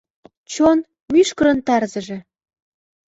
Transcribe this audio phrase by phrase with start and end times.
[0.51, 0.77] Чон—
[1.11, 2.17] мӱшкырын тарзыже!